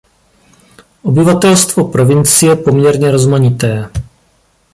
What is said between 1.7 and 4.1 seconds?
provincie poměrně rozmanité.